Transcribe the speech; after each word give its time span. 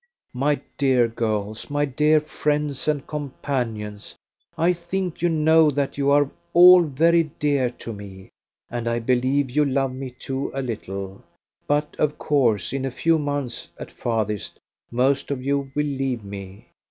My 0.33 0.59
dear 0.79 1.07
girls, 1.07 1.69
my 1.69 1.85
dear 1.85 2.19
friends 2.19 2.87
and 2.87 3.05
companions, 3.05 4.15
I 4.57 4.73
think 4.73 5.21
you 5.21 5.29
know 5.29 5.69
that 5.69 5.95
you 5.95 6.09
are 6.09 6.27
all 6.55 6.81
very 6.81 7.29
dear 7.37 7.69
to 7.69 7.93
me, 7.93 8.31
and 8.71 8.87
I 8.87 8.97
believe 8.97 9.51
you 9.51 9.63
love 9.63 9.93
me 9.93 10.09
too 10.09 10.49
a 10.55 10.63
little; 10.63 11.23
but 11.67 11.95
of 11.99 12.17
course 12.17 12.73
in 12.73 12.83
a 12.83 12.89
few 12.89 13.19
months 13.19 13.69
at 13.79 13.91
farthest 13.91 14.57
most 14.89 15.29
of 15.29 15.43
you 15.43 15.69
will 15.75 15.85
leave 15.85 16.23
me. 16.23 16.69